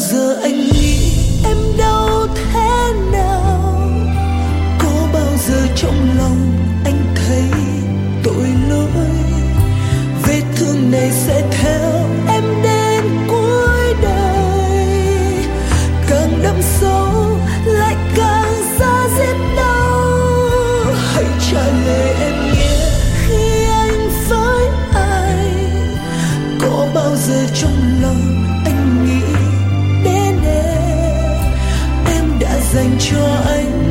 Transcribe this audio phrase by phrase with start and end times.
[0.00, 1.12] giờ anh nghĩ
[1.44, 3.74] em đau thế nào?
[4.78, 7.44] Có bao giờ trong lòng anh thấy
[8.24, 9.08] tội lỗi?
[10.22, 15.44] Vết thương này sẽ theo em đến cuối đời.
[16.08, 20.10] Càng đâm sâu lại càng ra giết đau.
[21.14, 22.78] Hãy trả lời em nhé,
[23.26, 25.54] khi anh với ai?
[26.60, 28.39] Có bao giờ trong lòng
[32.74, 33.89] dành cho anh.